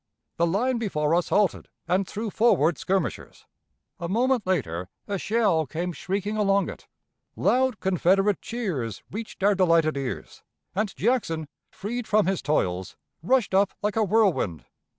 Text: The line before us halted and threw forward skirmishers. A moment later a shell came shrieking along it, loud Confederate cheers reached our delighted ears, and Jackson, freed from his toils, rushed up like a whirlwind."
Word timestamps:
The 0.37 0.47
line 0.47 0.79
before 0.79 1.13
us 1.13 1.29
halted 1.29 1.67
and 1.87 2.07
threw 2.07 2.31
forward 2.31 2.79
skirmishers. 2.79 3.45
A 3.99 4.09
moment 4.09 4.47
later 4.47 4.89
a 5.07 5.19
shell 5.19 5.67
came 5.67 5.91
shrieking 5.93 6.35
along 6.37 6.71
it, 6.71 6.87
loud 7.35 7.79
Confederate 7.79 8.41
cheers 8.41 9.03
reached 9.11 9.43
our 9.43 9.53
delighted 9.53 9.95
ears, 9.95 10.41
and 10.73 10.95
Jackson, 10.95 11.47
freed 11.71 12.07
from 12.07 12.25
his 12.25 12.41
toils, 12.41 12.95
rushed 13.21 13.53
up 13.53 13.73
like 13.83 13.95
a 13.95 14.03
whirlwind." 14.03 14.65